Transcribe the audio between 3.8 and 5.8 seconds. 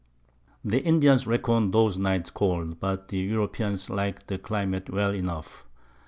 like the Climate well enough.